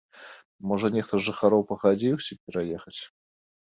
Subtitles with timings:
[0.71, 3.01] Можа, нехта з жыхароў пагадзіўся б пераехаць.